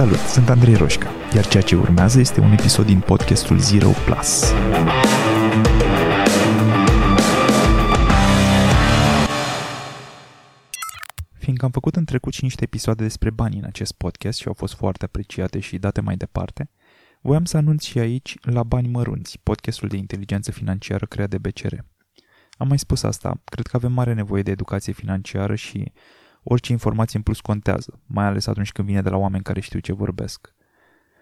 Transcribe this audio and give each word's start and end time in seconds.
Salut, 0.00 0.18
sunt 0.18 0.48
Andrei 0.48 0.74
Roșca, 0.74 1.10
iar 1.34 1.46
ceea 1.46 1.62
ce 1.62 1.76
urmează 1.76 2.20
este 2.20 2.40
un 2.40 2.52
episod 2.52 2.86
din 2.86 3.00
podcastul 3.00 3.58
Zero 3.58 3.88
Plus. 3.88 4.52
Fiindcă 11.38 11.64
am 11.64 11.70
făcut 11.70 11.96
în 11.96 12.04
trecut 12.04 12.32
și 12.32 12.44
niște 12.44 12.64
episoade 12.64 13.02
despre 13.02 13.30
bani 13.30 13.56
în 13.58 13.64
acest 13.64 13.92
podcast 13.92 14.38
și 14.38 14.46
au 14.46 14.52
fost 14.52 14.74
foarte 14.74 15.04
apreciate 15.04 15.58
și 15.58 15.78
date 15.78 16.00
mai 16.00 16.16
departe, 16.16 16.70
voiam 17.20 17.44
să 17.44 17.56
anunț 17.56 17.84
și 17.84 17.98
aici 17.98 18.36
La 18.40 18.62
Bani 18.62 18.88
Mărunți, 18.88 19.38
podcastul 19.42 19.88
de 19.88 19.96
inteligență 19.96 20.50
financiară 20.50 21.06
creat 21.06 21.28
de 21.28 21.38
BCR. 21.38 21.74
Am 22.56 22.68
mai 22.68 22.78
spus 22.78 23.02
asta, 23.02 23.40
cred 23.44 23.66
că 23.66 23.76
avem 23.76 23.92
mare 23.92 24.12
nevoie 24.12 24.42
de 24.42 24.50
educație 24.50 24.92
financiară 24.92 25.54
și 25.54 25.92
orice 26.42 26.72
informație 26.72 27.18
în 27.18 27.24
plus 27.24 27.40
contează, 27.40 28.00
mai 28.06 28.24
ales 28.24 28.46
atunci 28.46 28.72
când 28.72 28.88
vine 28.88 29.02
de 29.02 29.08
la 29.08 29.16
oameni 29.16 29.42
care 29.42 29.60
știu 29.60 29.78
ce 29.78 29.92
vorbesc. 29.92 30.54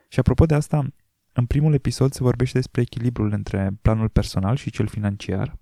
Și 0.08 0.18
apropo 0.18 0.46
de 0.46 0.54
asta, 0.54 0.86
în 1.32 1.46
primul 1.46 1.74
episod 1.74 2.12
se 2.12 2.22
vorbește 2.22 2.58
despre 2.58 2.80
echilibrul 2.80 3.32
între 3.32 3.70
planul 3.82 4.08
personal 4.08 4.56
și 4.56 4.70
cel 4.70 4.86
financiar, 4.86 5.56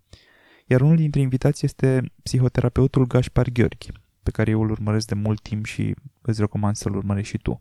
iar 0.66 0.80
unul 0.80 0.96
dintre 0.96 1.20
invitați 1.20 1.64
este 1.64 2.12
psihoterapeutul 2.22 3.06
Gaspar 3.06 3.48
Gheorghi, 3.48 3.92
pe 4.22 4.30
care 4.30 4.50
eu 4.50 4.62
îl 4.62 4.70
urmăresc 4.70 5.06
de 5.06 5.14
mult 5.14 5.42
timp 5.42 5.64
și 5.64 5.94
îți 6.22 6.40
recomand 6.40 6.76
să-l 6.76 6.96
urmărești 6.96 7.30
și 7.30 7.42
tu. 7.42 7.60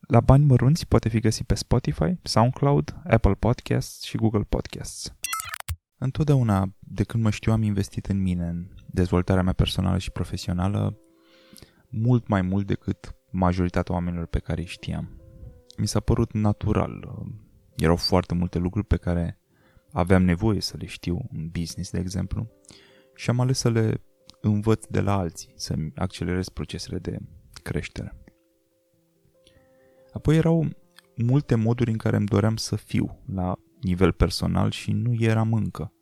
La 0.00 0.20
bani 0.20 0.44
mărunți 0.44 0.86
poate 0.86 1.08
fi 1.08 1.20
găsit 1.20 1.46
pe 1.46 1.54
Spotify, 1.54 2.16
SoundCloud, 2.22 2.96
Apple 3.08 3.34
Podcasts 3.34 4.02
și 4.02 4.16
Google 4.16 4.44
Podcasts. 4.48 5.14
Întotdeauna, 6.02 6.76
de 6.78 7.04
când 7.04 7.22
mă 7.22 7.30
știu, 7.30 7.52
am 7.52 7.62
investit 7.62 8.06
în 8.06 8.22
mine, 8.22 8.46
în 8.46 8.66
dezvoltarea 8.86 9.42
mea 9.42 9.52
personală 9.52 9.98
și 9.98 10.10
profesională, 10.10 10.98
mult 11.88 12.28
mai 12.28 12.42
mult 12.42 12.66
decât 12.66 13.14
majoritatea 13.30 13.94
oamenilor 13.94 14.26
pe 14.26 14.38
care 14.38 14.60
îi 14.60 14.66
știam. 14.66 15.20
Mi 15.78 15.86
s-a 15.86 16.00
părut 16.00 16.32
natural. 16.32 17.24
Erau 17.76 17.96
foarte 17.96 18.34
multe 18.34 18.58
lucruri 18.58 18.86
pe 18.86 18.96
care 18.96 19.40
aveam 19.92 20.22
nevoie 20.22 20.60
să 20.60 20.76
le 20.76 20.86
știu 20.86 21.28
în 21.32 21.48
business, 21.48 21.90
de 21.90 21.98
exemplu, 21.98 22.50
și 23.14 23.30
am 23.30 23.40
ales 23.40 23.58
să 23.58 23.70
le 23.70 24.02
învăț 24.40 24.86
de 24.86 25.00
la 25.00 25.16
alții, 25.16 25.52
să-mi 25.56 25.92
accelerez 25.94 26.48
procesele 26.48 26.98
de 26.98 27.18
creștere. 27.62 28.22
Apoi 30.12 30.36
erau 30.36 30.68
multe 31.16 31.54
moduri 31.54 31.90
în 31.90 31.96
care 31.96 32.16
îmi 32.16 32.26
doream 32.26 32.56
să 32.56 32.76
fiu 32.76 33.22
la 33.34 33.56
nivel 33.80 34.12
personal 34.12 34.70
și 34.70 34.92
nu 34.92 35.14
eram 35.18 35.52
încă. 35.52 35.92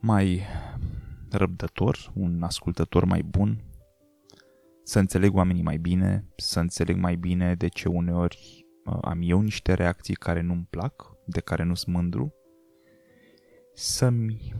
Mai 0.00 0.42
răbdător, 1.30 2.12
un 2.14 2.42
ascultător 2.42 3.04
mai 3.04 3.22
bun, 3.22 3.64
să 4.82 4.98
înțeleg 4.98 5.34
oamenii 5.34 5.62
mai 5.62 5.76
bine, 5.76 6.26
să 6.36 6.60
înțeleg 6.60 6.96
mai 6.96 7.16
bine 7.16 7.54
de 7.54 7.68
ce 7.68 7.88
uneori 7.88 8.66
uh, 8.84 8.98
am 9.00 9.18
eu 9.22 9.40
niște 9.40 9.74
reacții 9.74 10.14
care 10.14 10.40
nu-mi 10.40 10.66
plac, 10.70 11.16
de 11.26 11.40
care 11.40 11.62
nu 11.62 11.74
sunt 11.74 11.94
mândru, 11.94 12.34
să-mi 13.74 14.54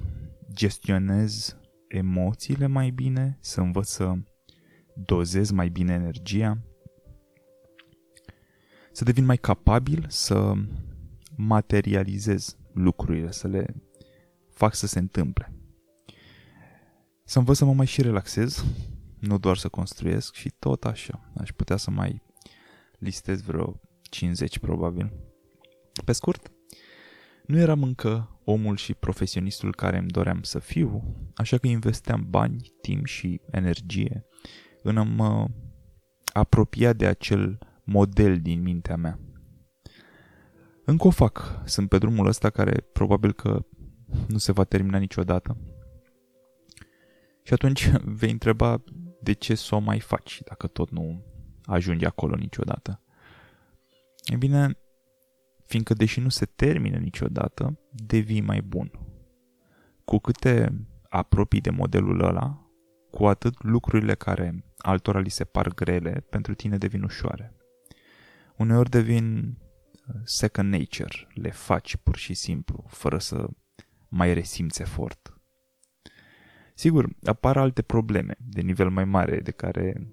gestionez 0.52 1.56
emoțiile 1.88 2.66
mai 2.66 2.90
bine, 2.90 3.38
să 3.40 3.60
învăț 3.60 3.88
să 3.88 4.14
dozez 4.94 5.50
mai 5.50 5.68
bine 5.68 5.92
energia, 5.92 6.58
să 8.92 9.04
devin 9.04 9.24
mai 9.24 9.36
capabil 9.36 10.04
să 10.08 10.52
materializez 11.36 12.56
lucrurile, 12.72 13.30
să 13.30 13.48
le 13.48 13.74
fac 14.50 14.74
să 14.74 14.86
se 14.86 14.98
întâmple. 14.98 15.52
Să 17.24 17.38
învăț 17.38 17.56
să 17.56 17.64
mă 17.64 17.72
mai 17.72 17.86
și 17.86 18.02
relaxez, 18.02 18.64
nu 19.18 19.38
doar 19.38 19.56
să 19.56 19.68
construiesc 19.68 20.34
și 20.34 20.52
tot 20.58 20.84
așa. 20.84 21.32
Aș 21.36 21.50
putea 21.50 21.76
să 21.76 21.90
mai 21.90 22.22
listez 22.98 23.40
vreo 23.40 23.80
50 24.02 24.58
probabil. 24.58 25.12
Pe 26.04 26.12
scurt, 26.12 26.52
nu 27.46 27.58
eram 27.58 27.82
încă 27.82 28.40
omul 28.44 28.76
și 28.76 28.94
profesionistul 28.94 29.74
care 29.74 29.98
îmi 29.98 30.08
doream 30.08 30.42
să 30.42 30.58
fiu, 30.58 31.16
așa 31.34 31.58
că 31.58 31.66
investeam 31.66 32.26
bani, 32.28 32.72
timp 32.80 33.06
și 33.06 33.40
energie 33.50 34.26
în 34.82 34.96
a 34.96 35.02
mă 35.02 35.48
apropia 36.32 36.92
de 36.92 37.06
acel 37.06 37.58
model 37.84 38.40
din 38.40 38.62
mintea 38.62 38.96
mea. 38.96 39.18
Încă 40.84 41.06
o 41.06 41.10
fac. 41.10 41.60
Sunt 41.64 41.88
pe 41.88 41.98
drumul 41.98 42.26
ăsta 42.26 42.50
care 42.50 42.80
probabil 42.92 43.32
că 43.32 43.64
nu 44.28 44.38
se 44.38 44.52
va 44.52 44.64
termina 44.64 44.98
niciodată. 44.98 45.56
Și 47.42 47.52
atunci 47.52 47.90
vei 48.20 48.30
întreba 48.30 48.82
de 49.20 49.32
ce 49.32 49.54
să 49.54 49.74
o 49.74 49.78
mai 49.78 50.00
faci 50.00 50.40
dacă 50.44 50.66
tot 50.66 50.90
nu 50.90 51.24
ajungi 51.64 52.04
acolo 52.04 52.34
niciodată. 52.34 53.00
E 54.24 54.36
bine, 54.36 54.78
fiindcă 55.66 55.94
deși 55.94 56.20
nu 56.20 56.28
se 56.28 56.44
termină 56.44 56.96
niciodată, 56.96 57.78
devii 57.90 58.40
mai 58.40 58.62
bun. 58.62 58.90
Cu 60.04 60.18
cât 60.18 60.38
te 60.38 60.68
apropii 61.08 61.60
de 61.60 61.70
modelul 61.70 62.24
ăla, 62.24 62.68
cu 63.10 63.26
atât 63.26 63.62
lucrurile 63.62 64.14
care 64.14 64.64
altora 64.78 65.18
li 65.18 65.28
se 65.28 65.44
par 65.44 65.68
grele, 65.68 66.26
pentru 66.30 66.54
tine 66.54 66.76
devin 66.76 67.02
ușoare. 67.02 67.56
Uneori 68.56 68.90
devin 68.90 69.56
second 70.24 70.72
nature, 70.72 71.28
le 71.34 71.50
faci 71.50 71.96
pur 71.96 72.16
și 72.16 72.34
simplu, 72.34 72.84
fără 72.88 73.18
să 73.18 73.48
mai 74.08 74.34
resimți 74.34 74.82
efort. 74.82 75.40
Sigur, 76.74 77.08
apar 77.24 77.56
alte 77.56 77.82
probleme 77.82 78.36
de 78.38 78.60
nivel 78.60 78.90
mai 78.90 79.04
mare 79.04 79.40
de 79.40 79.50
care 79.50 80.08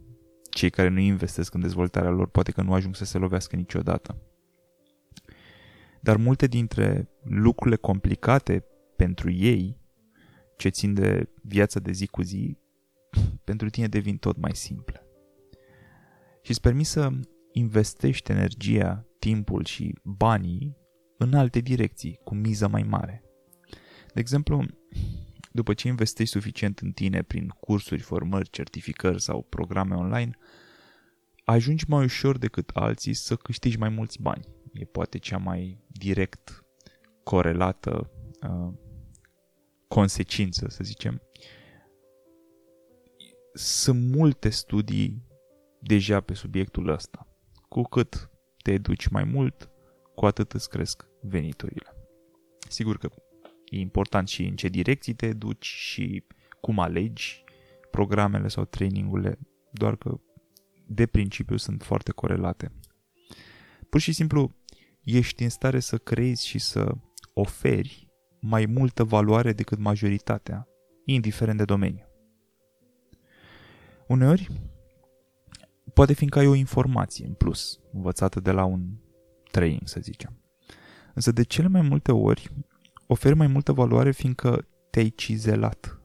cei 0.50 0.70
care 0.70 0.88
nu 0.88 1.00
investesc 1.00 1.54
în 1.54 1.62
dezvoltarea 1.62 2.10
lor 2.10 2.28
poate 2.28 2.52
că 2.52 2.62
nu 2.62 2.74
ajung 2.74 2.96
să 2.96 3.06
se 3.06 3.18
lovească 3.18 3.56
niciodată. 3.56 4.18
Dar 6.02 6.18
multe 6.18 6.48
dintre 6.48 7.10
lucrurile 7.24 7.76
complicate 7.76 8.66
pentru 8.96 9.32
ei, 9.32 9.80
ce 10.58 10.70
țin 10.70 10.94
de 10.94 11.30
viața 11.42 11.80
de 11.80 11.92
zi 11.92 12.08
cu 12.08 12.22
zi, 12.22 12.58
pentru 13.50 13.70
tine 13.70 13.88
devin 13.88 14.18
tot 14.18 14.38
mai 14.38 14.56
simple. 14.56 15.06
Și 16.42 16.52
îți 16.52 16.62
permis 16.62 16.90
să 16.90 17.12
investești 17.52 18.32
energia, 18.32 19.06
timpul 19.22 19.66
și 19.66 19.96
banii 20.04 20.78
în 21.18 21.34
alte 21.34 21.60
direcții, 21.60 22.20
cu 22.24 22.36
miză 22.36 22.68
mai 22.68 22.84
mare. 22.84 23.24
De 24.14 24.20
exemplu, 24.20 24.66
după 25.52 25.74
ce 25.74 25.88
investești 25.88 26.34
suficient 26.34 26.80
în 26.80 26.92
tine 26.92 27.22
prin 27.22 27.48
cursuri, 27.48 28.02
formări, 28.02 28.50
certificări 28.50 29.22
sau 29.22 29.42
programe 29.42 29.96
online, 29.96 30.38
ajungi 31.44 31.86
mai 31.88 32.04
ușor 32.04 32.38
decât 32.38 32.70
alții 32.74 33.14
să 33.14 33.36
câștigi 33.36 33.78
mai 33.78 33.90
mulți 33.90 34.22
bani. 34.22 34.48
E 34.74 34.86
poate 34.86 35.18
cea 35.18 35.38
mai 35.38 35.84
direct 35.88 36.66
corelată 37.24 38.12
uh, 38.42 38.74
consecință, 39.88 40.70
să 40.70 40.84
zicem. 40.84 41.22
Sunt 43.54 44.16
multe 44.16 44.50
studii 44.50 45.26
deja 45.80 46.22
pe 46.22 46.34
subiectul 46.34 46.88
ăsta. 46.90 47.28
Cu 47.70 47.82
cât 47.82 48.32
te 48.62 48.72
educi 48.72 49.08
mai 49.08 49.24
mult, 49.24 49.70
cu 50.16 50.26
atât 50.26 50.52
îți 50.52 50.70
cresc 50.70 51.06
veniturile. 51.22 51.96
Sigur 52.68 52.98
că 52.98 53.10
e 53.66 53.80
important 53.80 54.28
și 54.28 54.44
în 54.44 54.56
ce 54.56 54.68
direcții 54.68 55.14
te 55.14 55.34
duci 55.34 55.66
și 55.66 56.24
cum 56.62 56.80
alegi 56.80 57.44
programele 57.92 58.48
sau 58.48 58.66
trainingurile, 58.66 59.40
doar 59.72 59.96
că 59.96 60.20
de 60.88 61.06
principiu 61.06 61.58
sunt 61.58 61.84
foarte 61.84 62.12
corelate. 62.12 62.72
Pur 63.90 64.00
și 64.00 64.12
simplu 64.12 64.56
ești 65.04 65.44
în 65.44 65.50
stare 65.50 65.80
să 65.80 65.98
creezi 65.98 66.48
și 66.48 66.60
să 66.60 66.92
oferi 67.34 68.10
mai 68.40 68.66
multă 68.66 69.04
valoare 69.04 69.54
decât 69.54 69.78
majoritatea, 69.78 70.68
indiferent 71.06 71.58
de 71.58 71.66
domeniu. 71.66 72.06
Uneori, 74.08 74.50
poate 75.94 76.14
fiindcă 76.14 76.40
ai 76.40 76.48
o 76.48 76.56
informație 76.56 77.26
în 77.26 77.34
plus, 77.34 77.80
învățată 77.94 78.40
de 78.40 78.52
la 78.52 78.64
un 78.64 78.82
training, 79.52 79.88
să 79.88 80.00
zicem. 80.00 80.42
Însă 81.14 81.32
de 81.32 81.44
cele 81.44 81.68
mai 81.68 81.82
multe 81.82 82.12
ori 82.12 82.52
oferi 83.08 83.36
mai 83.36 83.48
multă 83.48 83.72
valoare 83.72 84.12
fiindcă 84.12 84.68
te-ai 84.90 85.10
cizelat. 85.16 86.02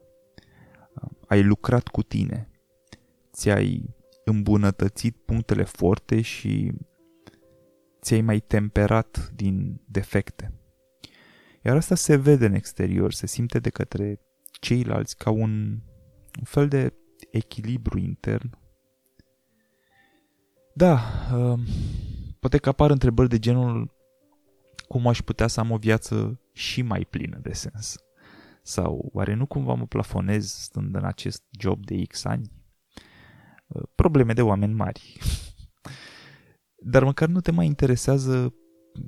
Ai 1.26 1.42
lucrat 1.42 1.88
cu 1.88 2.02
tine. 2.02 2.50
Ți-ai 3.32 3.94
îmbunătățit 4.24 5.16
punctele 5.16 5.64
forte 5.64 6.20
și 6.20 6.72
ți-ai 8.00 8.20
mai 8.20 8.40
temperat 8.40 9.32
din 9.34 9.80
defecte. 9.84 10.52
Iar 11.62 11.76
asta 11.76 11.94
se 11.94 12.16
vede 12.16 12.46
în 12.46 12.54
exterior, 12.54 13.12
se 13.12 13.26
simte 13.26 13.58
de 13.58 13.70
către 13.70 14.20
ceilalți 14.60 15.16
ca 15.16 15.30
un, 15.30 15.80
un 16.38 16.44
fel 16.44 16.68
de 16.68 16.94
echilibru 17.30 17.98
intern. 17.98 18.58
Da, 20.76 21.00
uh, 21.34 21.58
poate 22.38 22.58
că 22.58 22.68
apar 22.68 22.90
întrebări 22.90 23.28
de 23.28 23.38
genul 23.38 23.94
cum 24.88 25.06
aș 25.06 25.20
putea 25.20 25.46
să 25.46 25.60
am 25.60 25.70
o 25.70 25.76
viață 25.76 26.40
și 26.52 26.82
mai 26.82 27.06
plină 27.10 27.38
de 27.42 27.52
sens? 27.52 27.96
Sau 28.62 29.10
oare 29.12 29.34
nu 29.34 29.46
cumva 29.46 29.74
mă 29.74 29.86
plafonez 29.86 30.52
stând 30.52 30.94
în 30.94 31.04
acest 31.04 31.42
job 31.58 31.84
de 31.84 32.02
X 32.02 32.24
ani? 32.24 32.50
Uh, 33.66 33.82
probleme 33.94 34.32
de 34.32 34.42
oameni 34.42 34.74
mari. 34.74 35.18
dar 36.92 37.04
măcar 37.04 37.28
nu 37.28 37.40
te 37.40 37.50
mai 37.50 37.66
interesează 37.66 38.54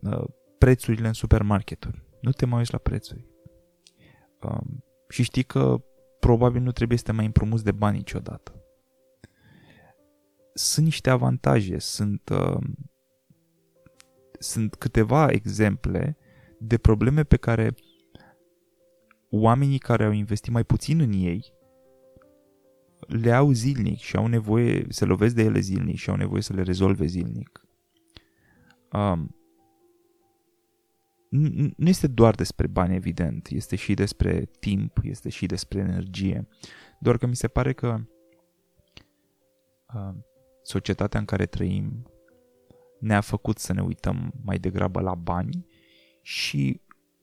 uh, 0.03 0.25
prețurile 0.59 1.06
în 1.06 1.12
supermarketuri. 1.12 2.03
Nu 2.20 2.31
te 2.31 2.47
mai 2.47 2.59
uiți 2.59 2.73
la 2.73 2.79
prețuri. 2.79 3.26
Uh, 4.43 4.61
și 5.09 5.23
știi 5.23 5.44
că 5.44 5.82
probabil 6.20 6.62
nu 6.62 6.73
trebuie 6.73 6.99
să 6.99 7.05
te 7.05 7.12
mai 7.12 7.25
împrumuți 7.25 7.65
de 7.65 7.73
bani 7.73 7.97
niciodată. 7.97 8.53
Sunt 10.58 10.84
niște 10.84 11.10
avantaje, 11.10 11.78
sunt, 11.78 12.28
uh, 12.28 12.64
sunt 14.38 14.75
câteva 14.75 15.31
exemple 15.31 16.16
de 16.58 16.78
probleme 16.78 17.22
pe 17.22 17.37
care 17.37 17.75
oamenii 19.31 19.78
care 19.78 20.05
au 20.05 20.10
investit 20.10 20.52
mai 20.52 20.64
puțin 20.64 21.00
în 21.00 21.12
ei 21.12 21.52
le 23.06 23.32
au 23.32 23.50
zilnic 23.50 23.99
și 23.99 24.16
au 24.16 24.26
nevoie, 24.26 24.87
se 24.88 25.05
lovesc 25.05 25.34
de 25.34 25.43
ele 25.43 25.60
zilnic 25.60 25.96
și 25.96 26.10
au 26.10 26.16
nevoie 26.16 26.43
să 26.43 26.52
le 26.52 26.62
rezolve 26.62 27.06
zilnic. 27.06 27.66
Um, 28.93 29.37
nu 31.76 31.88
este 31.88 32.06
doar 32.06 32.34
despre 32.34 32.66
bani, 32.66 32.94
evident, 32.94 33.49
este 33.49 33.76
și 33.76 33.94
despre 33.94 34.50
timp, 34.60 34.99
este 35.02 35.28
și 35.28 35.46
despre 35.46 35.78
energie. 35.78 36.49
Doar 37.00 37.16
că 37.16 37.26
mi 37.26 37.37
se 37.37 37.49
pare 37.49 37.72
că 37.72 38.00
uh, 39.94 40.14
societatea 40.69 41.20
în 41.20 41.26
care 41.26 41.47
trăim 41.47 42.06
ne-a 43.00 43.20
făcut 43.20 43.59
să 43.59 43.73
ne 43.73 43.82
uităm 43.82 44.32
mai 44.44 44.59
degrabă 44.59 45.00
la 45.00 45.15
bani 45.15 45.67
și 46.23 46.81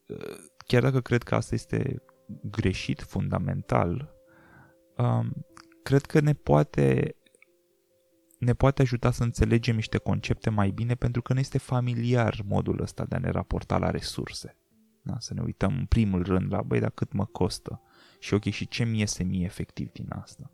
uh, 0.08 0.36
chiar 0.68 0.82
dacă 0.82 1.02
cred 1.02 1.24
că 1.24 1.36
asta 1.36 1.56
este 1.56 2.02
greșit, 2.50 3.02
fundamental, 3.02 4.14
uh, 4.98 5.26
cred 5.84 6.06
că 6.06 6.20
ne 6.20 6.34
poate 6.34 7.16
ne 8.40 8.54
poate 8.54 8.82
ajuta 8.82 9.12
să 9.12 9.24
înțelegem 9.24 9.76
niște 9.76 9.98
concepte 9.98 10.50
mai 10.50 10.70
bine 10.70 10.96
pentru 10.96 11.22
că 11.22 11.34
ne 11.34 11.40
este 11.40 11.58
familiar 11.58 12.42
modul 12.46 12.82
ăsta 12.82 13.06
de 13.06 13.16
a 13.16 13.20
ne 13.20 13.30
raporta 13.30 13.78
la 13.78 13.90
resurse. 13.90 14.58
Da? 15.02 15.16
Să 15.20 15.34
ne 15.34 15.42
uităm 15.42 15.78
în 15.78 15.86
primul 15.86 16.24
rând 16.24 16.54
la, 16.54 16.62
băi, 16.62 16.80
dar 16.80 16.90
cât 16.90 17.12
mă 17.12 17.26
costă? 17.26 17.82
Și 18.20 18.34
ok, 18.34 18.44
și 18.44 18.68
ce 18.68 18.84
mi 18.84 19.00
iese 19.00 19.24
mie 19.24 19.46
efectiv 19.46 19.92
din 19.92 20.08
asta? 20.10 20.52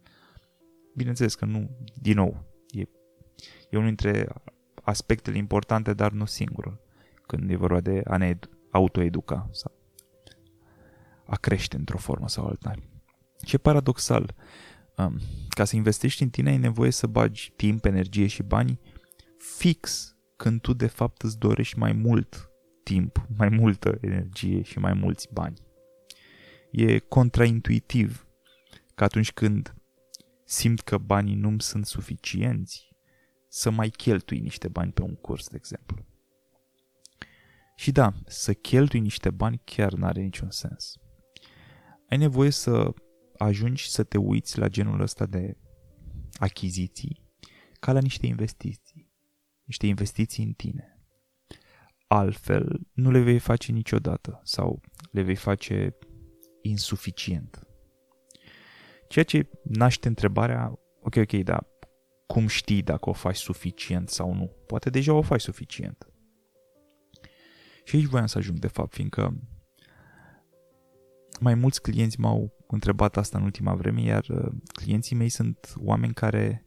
Bineînțeles 0.95 1.35
că 1.35 1.45
nu, 1.45 1.69
din 2.01 2.15
nou, 2.15 2.50
e, 3.41 3.67
e 3.69 3.77
unul 3.77 3.87
dintre 3.87 4.27
aspectele 4.83 5.37
importante, 5.37 5.93
dar 5.93 6.11
nu 6.11 6.25
singurul, 6.25 6.79
când 7.27 7.51
e 7.51 7.55
vorba 7.55 7.79
de 7.79 8.01
a 8.05 8.17
ne 8.17 8.39
autoeduca 8.71 9.49
sau 9.51 9.79
a 11.25 11.35
crește 11.35 11.75
într-o 11.75 11.97
formă 11.97 12.27
sau 12.27 12.45
alta. 12.45 12.73
Ce 13.45 13.57
paradoxal, 13.57 14.35
um, 14.97 15.19
ca 15.49 15.65
să 15.65 15.75
investești 15.75 16.23
în 16.23 16.29
tine 16.29 16.49
ai 16.49 16.57
nevoie 16.57 16.91
să 16.91 17.07
bagi 17.07 17.51
timp, 17.55 17.85
energie 17.85 18.27
și 18.27 18.43
bani 18.43 18.79
fix 19.37 20.15
când 20.35 20.61
tu 20.61 20.73
de 20.73 20.87
fapt 20.87 21.21
îți 21.21 21.39
dorești 21.39 21.77
mai 21.77 21.91
mult 21.91 22.49
timp, 22.83 23.25
mai 23.37 23.49
multă 23.49 23.97
energie 24.01 24.61
și 24.61 24.79
mai 24.79 24.93
mulți 24.93 25.27
bani. 25.33 25.57
E 26.71 26.99
contraintuitiv 26.99 28.27
că 28.95 29.03
atunci 29.03 29.31
când 29.31 29.75
simt 30.45 30.79
că 30.79 30.97
banii 30.97 31.35
nu-mi 31.35 31.61
sunt 31.61 31.85
suficienți, 31.85 32.90
să 33.53 33.69
mai 33.69 33.89
cheltui 33.89 34.39
niște 34.39 34.67
bani 34.67 34.91
pe 34.91 35.01
un 35.01 35.15
curs, 35.15 35.47
de 35.47 35.55
exemplu. 35.55 36.05
Și 37.75 37.91
da, 37.91 38.13
să 38.25 38.53
cheltui 38.53 38.99
niște 38.99 39.29
bani 39.29 39.61
chiar 39.63 39.93
n-are 39.93 40.21
niciun 40.21 40.49
sens. 40.49 40.95
Ai 42.09 42.17
nevoie 42.17 42.49
să 42.49 42.93
ajungi 43.37 43.89
să 43.89 44.03
te 44.03 44.17
uiți 44.17 44.57
la 44.57 44.67
genul 44.67 45.01
ăsta 45.01 45.25
de 45.25 45.57
achiziții 46.33 47.29
ca 47.79 47.91
la 47.91 47.99
niște 47.99 48.25
investiții. 48.25 49.11
Niște 49.63 49.87
investiții 49.87 50.43
în 50.43 50.53
tine. 50.53 50.99
Altfel, 52.07 52.81
nu 52.93 53.11
le 53.11 53.19
vei 53.19 53.39
face 53.39 53.71
niciodată 53.71 54.41
sau 54.43 54.81
le 55.11 55.21
vei 55.21 55.35
face 55.35 55.95
insuficient. 56.61 57.67
Ceea 59.07 59.25
ce 59.25 59.49
naște 59.63 60.07
întrebarea, 60.07 60.79
ok, 61.01 61.15
ok, 61.15 61.33
dar 61.33 61.70
cum 62.31 62.47
știi 62.47 62.81
dacă 62.81 63.09
o 63.09 63.13
faci 63.13 63.37
suficient 63.37 64.09
sau 64.09 64.33
nu? 64.33 64.51
Poate 64.67 64.89
deja 64.89 65.13
o 65.13 65.21
faci 65.21 65.41
suficient. 65.41 66.07
Și 67.83 67.95
aici 67.95 68.05
voiam 68.05 68.25
să 68.25 68.37
ajung, 68.37 68.59
de 68.59 68.67
fapt, 68.67 68.93
fiindcă 68.93 69.41
mai 71.39 71.55
mulți 71.55 71.81
clienți 71.81 72.19
m-au 72.19 72.53
întrebat 72.67 73.17
asta 73.17 73.37
în 73.37 73.43
ultima 73.43 73.75
vreme, 73.75 74.01
iar 74.01 74.25
uh, 74.29 74.51
clienții 74.73 75.15
mei 75.15 75.29
sunt 75.29 75.73
oameni 75.77 76.13
care 76.13 76.65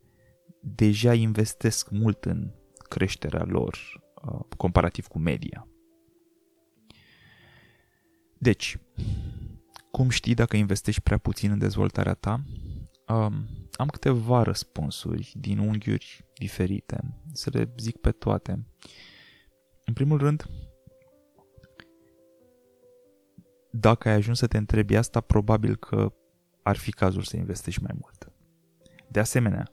deja 0.60 1.14
investesc 1.14 1.90
mult 1.90 2.24
în 2.24 2.52
creșterea 2.88 3.44
lor 3.44 4.02
uh, 4.14 4.40
comparativ 4.56 5.06
cu 5.06 5.18
media. 5.18 5.68
Deci, 8.38 8.78
cum 9.90 10.08
știi 10.08 10.34
dacă 10.34 10.56
investești 10.56 11.00
prea 11.00 11.18
puțin 11.18 11.50
în 11.50 11.58
dezvoltarea 11.58 12.14
ta? 12.14 12.44
Um, 13.08 13.46
am 13.76 13.88
câteva 13.88 14.42
răspunsuri 14.42 15.32
din 15.36 15.58
unghiuri 15.58 16.24
diferite, 16.34 17.20
să 17.32 17.50
le 17.52 17.72
zic 17.78 17.96
pe 17.96 18.10
toate. 18.10 18.66
În 19.84 19.92
primul 19.92 20.18
rând, 20.18 20.44
dacă 23.70 24.08
ai 24.08 24.14
ajuns 24.14 24.38
să 24.38 24.46
te 24.46 24.56
întrebi 24.56 24.96
asta, 24.96 25.20
probabil 25.20 25.76
că 25.76 26.12
ar 26.62 26.76
fi 26.76 26.90
cazul 26.90 27.22
să 27.22 27.36
investești 27.36 27.82
mai 27.82 27.94
mult. 28.00 28.32
De 29.08 29.20
asemenea, 29.20 29.70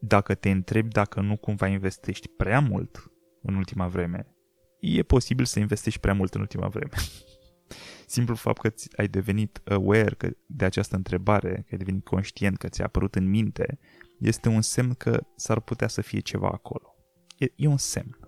dacă 0.00 0.34
te 0.34 0.50
întrebi 0.50 0.88
dacă 0.88 1.20
nu 1.20 1.36
cumva 1.36 1.66
investești 1.66 2.28
prea 2.28 2.60
mult 2.60 3.12
în 3.42 3.54
ultima 3.54 3.86
vreme, 3.86 4.26
e 4.80 5.02
posibil 5.02 5.44
să 5.44 5.58
investești 5.58 6.00
prea 6.00 6.14
mult 6.14 6.34
în 6.34 6.40
ultima 6.40 6.68
vreme. 6.68 6.92
Simplul 8.06 8.36
fapt 8.36 8.60
că 8.60 8.72
ai 8.96 9.08
devenit 9.08 9.60
aware 9.64 10.14
că 10.14 10.30
de 10.46 10.64
această 10.64 10.96
întrebare, 10.96 11.52
că 11.52 11.68
ai 11.70 11.78
devenit 11.78 12.04
conștient, 12.04 12.56
că 12.56 12.68
ți-a 12.68 12.84
apărut 12.84 13.14
în 13.14 13.28
minte, 13.28 13.78
este 14.18 14.48
un 14.48 14.60
semn 14.60 14.94
că 14.94 15.20
s-ar 15.36 15.60
putea 15.60 15.88
să 15.88 16.00
fie 16.00 16.20
ceva 16.20 16.48
acolo. 16.48 16.94
E, 17.38 17.46
e 17.56 17.66
un 17.66 17.76
semn. 17.76 18.18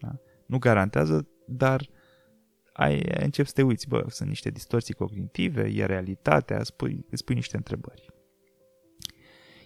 Da? 0.00 0.16
Nu 0.46 0.58
garantează, 0.58 1.28
dar 1.46 1.88
ai, 2.72 3.02
începi 3.20 3.48
să 3.48 3.54
te 3.54 3.62
uiți, 3.62 3.88
bă, 3.88 4.04
sunt 4.08 4.28
niște 4.28 4.50
distorții 4.50 4.94
cognitive, 4.94 5.62
e 5.62 5.84
realitatea, 5.84 6.62
spui, 6.62 7.06
îți 7.10 7.24
pui 7.24 7.34
niște 7.34 7.56
întrebări. 7.56 8.12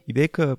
Ideea 0.05 0.25
e 0.25 0.29
că 0.29 0.59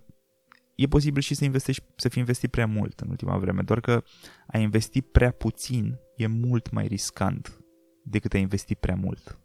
e 0.75 0.87
posibil 0.87 1.21
și 1.21 1.35
să 1.35 1.43
investești, 1.43 1.83
să 1.95 2.09
fi 2.09 2.19
investit 2.19 2.51
prea 2.51 2.67
mult 2.67 2.99
în 2.99 3.09
ultima 3.09 3.37
vreme, 3.37 3.61
doar 3.61 3.79
că 3.79 4.03
a 4.47 4.57
investi 4.57 5.01
prea 5.01 5.31
puțin 5.31 5.99
e 6.15 6.27
mult 6.27 6.71
mai 6.71 6.87
riscant 6.87 7.63
decât 8.03 8.33
a 8.33 8.37
investi 8.37 8.75
prea 8.75 8.95
mult. 8.95 9.39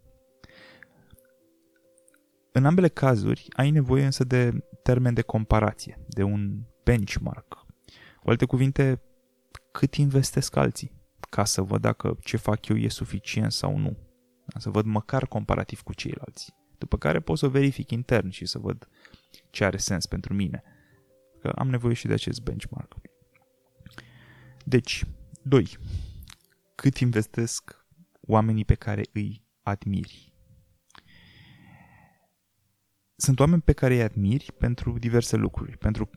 În 2.53 2.65
ambele 2.65 2.89
cazuri, 2.89 3.47
ai 3.57 3.71
nevoie 3.71 4.05
însă 4.05 4.25
de 4.25 4.65
termen 4.83 5.15
de 5.15 5.23
comparație, 5.23 5.99
de 6.09 6.23
un 6.23 6.61
benchmark. 6.85 7.67
Cu 8.23 8.31
alte 8.31 8.45
cuvinte, 8.45 9.03
cât 9.73 9.95
investesc 9.95 10.57
alții 10.57 10.93
ca 11.31 11.45
să 11.45 11.63
văd 11.63 11.81
dacă 11.81 12.17
ce 12.21 12.37
fac 12.37 12.69
eu 12.69 12.77
e 12.77 12.89
suficient 12.89 13.53
sau 13.53 13.77
nu. 13.77 13.97
Să 14.59 14.71
văd 14.71 14.85
măcar 14.85 15.27
comparativ 15.27 15.81
cu 15.81 15.95
ceilalți. 15.95 16.55
După 16.79 16.99
care 16.99 17.21
pot 17.21 17.39
să 17.39 17.49
verific 17.49 17.91
intern 17.91 18.29
și 18.29 18.47
să 18.47 18.59
văd 18.59 18.89
ce 19.51 19.65
are 19.65 19.77
sens 19.77 20.07
pentru 20.07 20.35
mine. 20.35 20.63
Că 21.41 21.49
am 21.49 21.71
nevoie 21.71 21.95
și 21.95 22.07
de 22.07 22.13
acest 22.13 22.43
benchmark. 22.43 22.95
Deci, 24.65 25.05
2. 25.43 25.77
Cât 26.75 26.97
investesc 26.97 27.84
oamenii 28.27 28.65
pe 28.65 28.75
care 28.75 29.03
îi 29.13 29.45
admiri? 29.63 30.33
Sunt 33.17 33.41
oameni 33.41 33.63
pe 33.63 33.73
care 33.73 33.95
îi 33.95 34.03
admiri 34.03 34.53
pentru 34.59 34.99
diverse 34.99 35.37
lucruri. 35.37 35.77
Pentru 35.77 36.11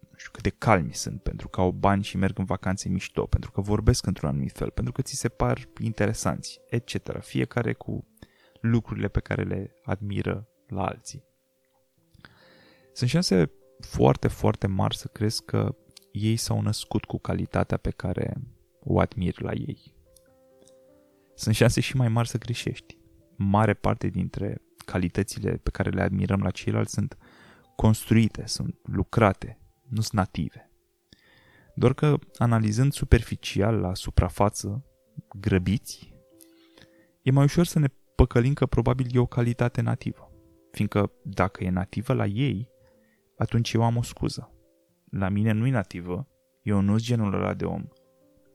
nu 0.00 0.22
știu 0.22 0.30
cât 0.32 0.42
de 0.42 0.50
calmi 0.50 0.94
sunt, 0.94 1.22
pentru 1.22 1.48
că 1.48 1.60
au 1.60 1.70
bani 1.70 2.02
și 2.02 2.16
merg 2.16 2.38
în 2.38 2.44
vacanțe 2.44 2.88
mișto, 2.88 3.26
pentru 3.26 3.50
că 3.50 3.60
vorbesc 3.60 4.06
într-un 4.06 4.28
anumit 4.28 4.52
fel, 4.52 4.70
pentru 4.70 4.92
că 4.92 5.02
ți 5.02 5.14
se 5.14 5.28
par 5.28 5.68
interesanți, 5.80 6.60
etc. 6.68 7.20
Fiecare 7.20 7.72
cu 7.72 8.06
lucrurile 8.60 9.08
pe 9.08 9.20
care 9.20 9.42
le 9.42 9.72
admiră 9.84 10.48
la 10.66 10.86
alții. 10.86 11.24
Sunt 12.92 13.10
șanse 13.10 13.50
foarte, 13.80 14.28
foarte 14.28 14.66
mari 14.66 14.96
să 14.96 15.08
crezi 15.08 15.44
că 15.44 15.76
ei 16.12 16.36
s-au 16.36 16.60
născut 16.60 17.04
cu 17.04 17.18
calitatea 17.18 17.76
pe 17.76 17.90
care 17.90 18.36
o 18.80 19.00
admiri 19.00 19.42
la 19.42 19.52
ei. 19.52 19.95
Sunt 21.36 21.54
șanse 21.54 21.80
și 21.80 21.96
mai 21.96 22.08
mari 22.08 22.28
să 22.28 22.38
greșești. 22.38 22.98
Mare 23.36 23.74
parte 23.74 24.08
dintre 24.08 24.62
calitățile 24.84 25.56
pe 25.56 25.70
care 25.70 25.90
le 25.90 26.02
admirăm 26.02 26.40
la 26.40 26.50
ceilalți 26.50 26.92
sunt 26.92 27.16
construite, 27.76 28.46
sunt 28.46 28.78
lucrate, 28.82 29.60
nu 29.88 30.00
sunt 30.00 30.12
native. 30.12 30.70
Doar 31.74 31.94
că 31.94 32.18
analizând 32.36 32.92
superficial 32.92 33.74
la 33.74 33.94
suprafață, 33.94 34.84
grăbiți, 35.40 36.14
e 37.22 37.30
mai 37.30 37.44
ușor 37.44 37.66
să 37.66 37.78
ne 37.78 37.86
păcălim 38.14 38.52
că 38.52 38.66
probabil 38.66 39.06
e 39.10 39.18
o 39.18 39.26
calitate 39.26 39.80
nativă. 39.80 40.30
Fiindcă 40.70 41.12
dacă 41.22 41.64
e 41.64 41.70
nativă 41.70 42.12
la 42.12 42.26
ei, 42.26 42.68
atunci 43.36 43.72
eu 43.72 43.82
am 43.82 43.96
o 43.96 44.02
scuză. 44.02 44.50
La 45.10 45.28
mine 45.28 45.52
nu 45.52 45.66
e 45.66 45.70
nativă, 45.70 46.28
Eu 46.62 46.80
nu 46.80 46.92
sunt 46.92 47.02
genul 47.02 47.34
ăla 47.34 47.54
de 47.54 47.64
om. 47.64 47.88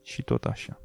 Și 0.03 0.23
tot 0.23 0.45
așa. 0.45 0.79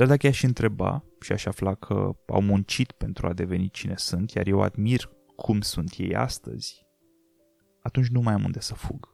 Dar 0.00 0.08
dacă 0.08 0.26
i-aș 0.26 0.42
întreba 0.42 1.04
și 1.20 1.32
aș 1.32 1.44
afla 1.44 1.74
că 1.74 2.16
au 2.26 2.40
muncit 2.40 2.92
pentru 2.92 3.26
a 3.26 3.32
deveni 3.32 3.68
cine 3.68 3.96
sunt, 3.96 4.30
iar 4.30 4.46
eu 4.46 4.60
admir 4.60 5.10
cum 5.36 5.60
sunt 5.60 5.94
ei 5.96 6.14
astăzi, 6.14 6.86
atunci 7.82 8.06
nu 8.06 8.20
mai 8.20 8.34
am 8.34 8.44
unde 8.44 8.60
să 8.60 8.74
fug. 8.74 9.12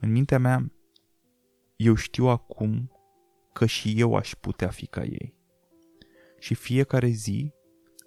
În 0.00 0.10
mintea 0.10 0.38
mea, 0.38 0.72
eu 1.76 1.94
știu 1.94 2.26
acum 2.26 2.92
că 3.52 3.66
și 3.66 4.00
eu 4.00 4.14
aș 4.14 4.34
putea 4.34 4.68
fi 4.68 4.86
ca 4.86 5.02
ei. 5.02 5.34
Și 6.38 6.54
fiecare 6.54 7.08
zi 7.08 7.52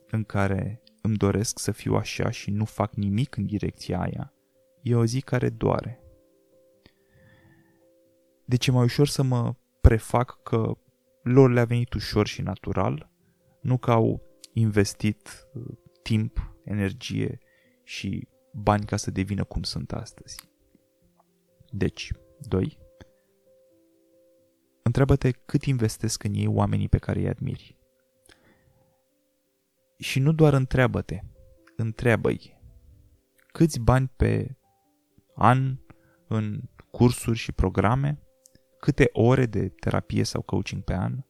în 0.08 0.24
care 0.24 0.84
îmi 1.02 1.18
doresc 1.18 1.60
să 1.60 1.72
fiu 1.72 1.96
așa 1.96 2.30
și 2.30 2.52
nu 2.52 2.66
fac 2.66 2.94
nimic 2.94 3.36
în 3.36 3.46
direcția 3.46 4.00
aia, 4.00 4.34
e 4.82 4.96
o 4.96 5.06
zi 5.06 5.22
care 5.22 5.50
doare. 5.50 6.02
Deci 8.46 8.68
e 8.68 8.72
mai 8.72 8.84
ușor 8.84 9.08
să 9.08 9.24
mă 9.24 9.56
prefac 9.82 10.40
că 10.44 10.78
lor 11.28 11.52
le-a 11.52 11.66
venit 11.66 11.94
ușor 11.94 12.28
și 12.28 12.42
natural, 12.42 13.10
nu 13.62 13.78
că 13.78 13.92
au 13.92 14.22
investit 14.54 15.48
uh, 15.54 15.64
timp, 16.04 16.56
energie 16.64 17.40
și 17.84 18.28
bani 18.54 18.86
ca 18.86 18.96
să 18.96 19.12
devină 19.12 19.44
cum 19.44 19.64
sunt 19.64 19.92
astăzi. 19.92 20.50
Deci, 21.72 22.12
2. 22.40 22.80
Întreabă-te 24.84 25.32
cât 25.32 25.64
investesc 25.64 26.24
în 26.24 26.34
ei 26.34 26.48
oamenii 26.48 26.90
pe 26.90 26.98
care 26.98 27.20
îi 27.20 27.28
admiri. 27.28 27.78
Și 29.98 30.20
nu 30.20 30.32
doar 30.32 30.54
întreabă-te, 30.54 31.20
întreabă-i. 31.76 32.56
Câți 33.52 33.80
bani 33.80 34.12
pe 34.16 34.58
an 35.36 35.78
în 36.28 36.62
cursuri 36.92 37.38
și 37.38 37.52
programe? 37.52 38.20
Câte 38.80 39.10
ore 39.12 39.46
de 39.46 39.70
terapie 39.70 40.24
sau 40.24 40.42
coaching 40.42 40.84
pe 40.84 40.94
an? 40.94 41.24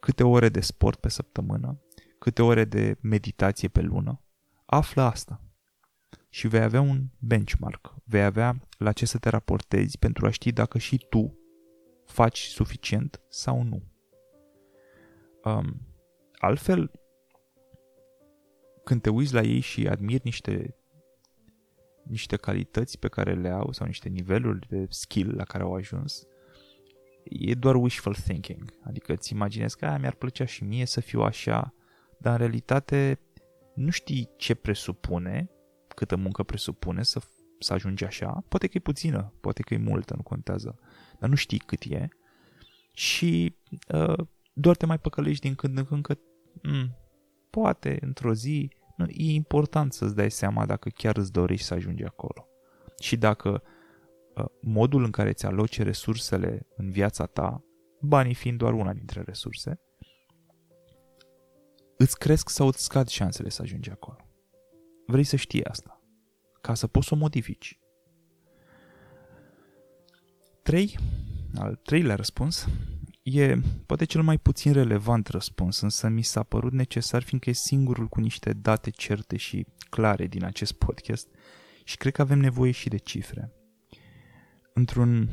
Câte 0.00 0.24
ore 0.24 0.48
de 0.48 0.60
sport 0.60 1.00
pe 1.00 1.08
săptămână? 1.08 1.80
Câte 2.18 2.42
ore 2.42 2.64
de 2.64 2.96
meditație 3.00 3.68
pe 3.68 3.80
lună? 3.80 4.20
Află 4.66 5.02
asta. 5.02 5.40
Și 6.28 6.48
vei 6.48 6.60
avea 6.60 6.80
un 6.80 7.06
benchmark. 7.18 7.94
Vei 8.04 8.22
avea 8.24 8.60
la 8.78 8.92
ce 8.92 9.06
să 9.06 9.18
te 9.18 9.28
raportezi 9.28 9.98
pentru 9.98 10.26
a 10.26 10.30
ști 10.30 10.52
dacă 10.52 10.78
și 10.78 11.06
tu 11.08 11.38
faci 12.04 12.38
suficient 12.38 13.20
sau 13.28 13.62
nu. 13.62 13.82
Um, 15.44 15.80
altfel, 16.38 16.90
când 18.84 19.02
te 19.02 19.10
uiți 19.10 19.34
la 19.34 19.40
ei 19.40 19.60
și 19.60 19.88
admiri 19.88 20.20
niște, 20.24 20.76
niște 22.02 22.36
calități 22.36 22.98
pe 22.98 23.08
care 23.08 23.34
le 23.34 23.48
au 23.48 23.72
sau 23.72 23.86
niște 23.86 24.08
niveluri 24.08 24.68
de 24.68 24.86
skill 24.88 25.34
la 25.34 25.44
care 25.44 25.62
au 25.62 25.74
ajuns, 25.74 26.26
e 27.28 27.54
doar 27.54 27.74
wishful 27.74 28.14
thinking. 28.14 28.72
Adică 28.82 29.12
îți 29.12 29.32
imaginezi 29.32 29.76
că 29.76 29.96
mi-ar 30.00 30.14
plăcea 30.14 30.44
și 30.44 30.64
mie 30.64 30.84
să 30.86 31.00
fiu 31.00 31.20
așa, 31.20 31.74
dar 32.18 32.32
în 32.32 32.38
realitate 32.38 33.20
nu 33.74 33.90
știi 33.90 34.30
ce 34.36 34.54
presupune, 34.54 35.50
câtă 35.94 36.16
muncă 36.16 36.42
presupune 36.42 37.02
să, 37.02 37.20
să 37.58 37.72
ajungi 37.72 38.04
așa. 38.04 38.44
Poate 38.48 38.66
că 38.66 38.72
e 38.76 38.80
puțină, 38.80 39.32
poate 39.40 39.62
că 39.62 39.74
e 39.74 39.78
multă, 39.78 40.14
nu 40.16 40.22
contează, 40.22 40.78
dar 41.18 41.28
nu 41.28 41.34
știi 41.34 41.58
cât 41.58 41.82
e. 41.82 42.08
Și 42.92 43.56
uh, 43.88 44.26
doar 44.52 44.76
te 44.76 44.86
mai 44.86 44.98
păcălești 44.98 45.46
din 45.46 45.54
când 45.54 45.78
în 45.78 45.84
când 45.84 46.04
că 46.04 46.18
mm, 46.62 46.96
poate 47.50 47.98
într-o 48.00 48.34
zi 48.34 48.70
nu, 48.96 49.04
e 49.04 49.32
important 49.32 49.92
să-ți 49.92 50.14
dai 50.14 50.30
seama 50.30 50.66
dacă 50.66 50.88
chiar 50.88 51.16
îți 51.16 51.32
dorești 51.32 51.66
să 51.66 51.74
ajungi 51.74 52.04
acolo. 52.04 52.46
Și 53.00 53.16
dacă 53.16 53.48
uh, 53.50 53.75
modul 54.60 55.04
în 55.04 55.10
care 55.10 55.28
îți 55.28 55.46
aloci 55.46 55.78
resursele 55.78 56.66
în 56.76 56.90
viața 56.90 57.26
ta, 57.26 57.64
banii 58.00 58.34
fiind 58.34 58.58
doar 58.58 58.72
una 58.72 58.92
dintre 58.92 59.22
resurse, 59.22 59.80
îți 61.96 62.18
cresc 62.18 62.48
sau 62.48 62.66
îți 62.66 62.84
scad 62.84 63.08
șansele 63.08 63.48
să 63.48 63.62
ajungi 63.62 63.90
acolo. 63.90 64.28
Vrei 65.06 65.24
să 65.24 65.36
știi 65.36 65.64
asta, 65.64 66.00
ca 66.60 66.74
să 66.74 66.86
poți 66.86 67.06
să 67.06 67.14
o 67.14 67.16
modifici. 67.16 67.80
3. 70.62 70.98
Al 71.54 71.74
treilea 71.74 72.16
răspuns 72.16 72.68
E 73.22 73.56
poate 73.86 74.04
cel 74.04 74.22
mai 74.22 74.38
puțin 74.38 74.72
relevant 74.72 75.28
răspuns, 75.28 75.80
însă 75.80 76.08
mi 76.08 76.22
s-a 76.22 76.42
părut 76.42 76.72
necesar 76.72 77.22
fiindcă 77.22 77.50
e 77.50 77.52
singurul 77.52 78.06
cu 78.06 78.20
niște 78.20 78.52
date 78.52 78.90
certe 78.90 79.36
și 79.36 79.66
clare 79.90 80.26
din 80.26 80.44
acest 80.44 80.72
podcast 80.86 81.28
și 81.84 81.96
cred 81.96 82.12
că 82.12 82.22
avem 82.22 82.38
nevoie 82.38 82.70
și 82.70 82.88
de 82.88 82.96
cifre. 82.96 83.55
Într-un 84.78 85.30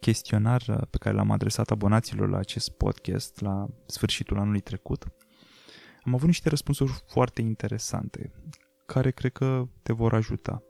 chestionar 0.00 0.86
pe 0.90 0.98
care 0.98 1.14
l-am 1.14 1.30
adresat 1.30 1.70
abonaților 1.70 2.28
la 2.28 2.38
acest 2.38 2.70
podcast 2.70 3.40
la 3.40 3.66
sfârșitul 3.86 4.38
anului 4.38 4.60
trecut, 4.60 5.04
am 6.02 6.14
avut 6.14 6.26
niște 6.26 6.48
răspunsuri 6.48 7.02
foarte 7.06 7.40
interesante, 7.40 8.32
care 8.86 9.10
cred 9.10 9.32
că 9.32 9.68
te 9.82 9.92
vor 9.92 10.14
ajuta. 10.14 10.62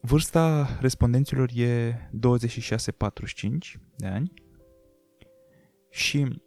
Vârsta 0.00 0.68
respondenților 0.80 1.50
e 1.54 1.92
26-45 1.94 2.10
de 3.96 4.06
ani 4.06 4.32
și 5.90 6.42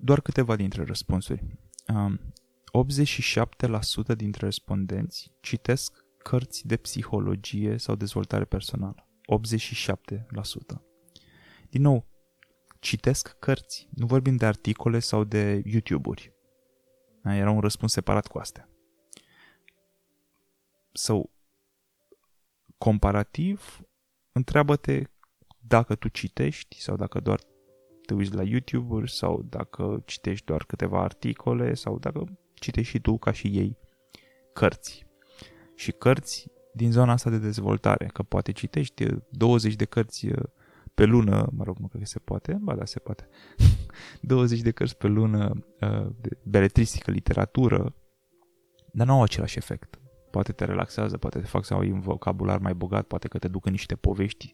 doar 0.00 0.20
câteva 0.20 0.56
dintre 0.56 0.84
răspunsuri. 0.84 1.44
87% 4.12 4.16
dintre 4.16 4.44
respondenți 4.44 5.32
citesc 5.40 6.06
cărți 6.28 6.66
de 6.66 6.76
psihologie 6.76 7.76
sau 7.76 7.94
dezvoltare 7.94 8.44
personală. 8.44 9.08
87%. 9.40 10.18
Din 11.70 11.82
nou, 11.82 12.06
citesc 12.78 13.36
cărți. 13.38 13.88
Nu 13.90 14.06
vorbim 14.06 14.36
de 14.36 14.46
articole 14.46 14.98
sau 14.98 15.24
de 15.24 15.62
YouTube-uri. 15.64 16.32
Era 17.24 17.50
un 17.50 17.60
răspuns 17.60 17.92
separat 17.92 18.26
cu 18.26 18.38
astea. 18.38 18.68
Sau 20.92 21.30
comparativ, 22.78 23.80
întreabă-te 24.32 25.02
dacă 25.58 25.94
tu 25.94 26.08
citești 26.08 26.80
sau 26.80 26.96
dacă 26.96 27.20
doar 27.20 27.40
te 28.06 28.14
uiți 28.14 28.34
la 28.34 28.42
YouTube-uri 28.42 29.12
sau 29.12 29.42
dacă 29.42 30.02
citești 30.06 30.44
doar 30.44 30.64
câteva 30.64 31.02
articole 31.02 31.74
sau 31.74 31.98
dacă 31.98 32.38
citești 32.54 32.90
și 32.90 33.00
tu 33.00 33.18
ca 33.18 33.32
și 33.32 33.46
ei 33.46 33.78
cărți. 34.52 35.07
Și 35.78 35.92
cărți 35.92 36.50
din 36.72 36.90
zona 36.90 37.12
asta 37.12 37.30
de 37.30 37.38
dezvoltare, 37.38 38.06
că 38.06 38.22
poate 38.22 38.52
citești 38.52 39.06
20 39.30 39.74
de 39.74 39.84
cărți 39.84 40.26
uh, 40.26 40.42
pe 40.94 41.04
lună, 41.04 41.48
mă 41.52 41.64
rog, 41.64 41.78
nu 41.78 41.86
cred 41.86 42.02
că 42.02 42.08
se 42.08 42.18
poate, 42.18 42.58
ba 42.60 42.74
da, 42.74 42.84
se 42.84 42.98
poate, 42.98 43.28
20 44.20 44.60
de 44.60 44.70
cărți 44.70 44.96
pe 44.96 45.06
lună 45.06 45.66
uh, 45.80 46.06
de 46.20 46.38
beletristică, 46.42 47.10
literatură, 47.10 47.94
dar 48.92 49.06
nu 49.06 49.12
au 49.12 49.22
același 49.22 49.58
efect. 49.58 50.00
Poate 50.30 50.52
te 50.52 50.64
relaxează, 50.64 51.16
poate 51.16 51.38
te 51.38 51.46
fac 51.46 51.64
să 51.64 51.74
ai 51.74 51.90
un 51.90 52.00
vocabular 52.00 52.58
mai 52.58 52.74
bogat, 52.74 53.06
poate 53.06 53.28
că 53.28 53.38
te 53.38 53.48
duc 53.48 53.66
în 53.66 53.72
niște 53.72 53.94
povești, 53.94 54.52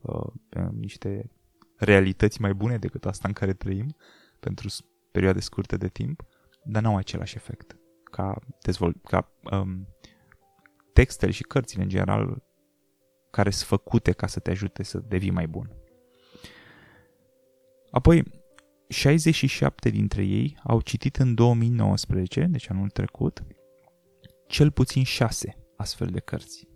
uh, 0.00 0.32
niște 0.70 1.30
realități 1.76 2.40
mai 2.40 2.54
bune 2.54 2.76
decât 2.76 3.06
asta 3.06 3.28
în 3.28 3.34
care 3.34 3.52
trăim 3.52 3.96
pentru 4.40 4.68
perioade 5.10 5.40
scurte 5.40 5.76
de 5.76 5.88
timp, 5.88 6.22
dar 6.64 6.82
n-au 6.82 6.96
același 6.96 7.36
efect 7.36 7.76
ca, 8.04 8.38
dezvol- 8.62 9.00
ca 9.02 9.32
um, 9.50 9.86
textele 10.92 11.32
și 11.32 11.42
cărțile 11.42 11.82
în 11.82 11.88
general 11.88 12.42
care 13.30 13.50
sunt 13.50 13.68
făcute 13.68 14.12
ca 14.12 14.26
să 14.26 14.40
te 14.40 14.50
ajute 14.50 14.82
să 14.82 14.98
devii 14.98 15.30
mai 15.30 15.46
bun. 15.46 15.70
Apoi, 17.90 18.24
67 18.88 19.88
dintre 19.88 20.24
ei 20.24 20.58
au 20.62 20.80
citit 20.80 21.16
în 21.16 21.34
2019, 21.34 22.46
deci 22.50 22.70
anul 22.70 22.90
trecut, 22.90 23.42
cel 24.46 24.70
puțin 24.70 25.04
șase 25.04 25.56
astfel 25.76 26.06
de 26.06 26.20
cărți. 26.20 26.68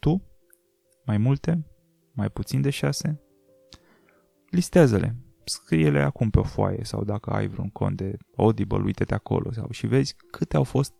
Tu? 0.00 0.22
Mai 1.04 1.18
multe? 1.18 1.66
Mai 2.12 2.30
puțin 2.30 2.60
de 2.60 2.70
șase? 2.70 3.20
Listează-le. 4.50 5.16
Scrie-le 5.44 6.00
acum 6.00 6.30
pe 6.30 6.38
o 6.38 6.42
foaie 6.42 6.84
sau 6.84 7.04
dacă 7.04 7.30
ai 7.30 7.46
vreun 7.46 7.70
cont 7.70 7.96
de 7.96 8.16
Audible, 8.36 8.82
uite-te 8.84 9.14
acolo 9.14 9.52
sau 9.52 9.70
și 9.70 9.86
vezi 9.86 10.16
câte 10.30 10.56
au 10.56 10.64
fost 10.64 10.94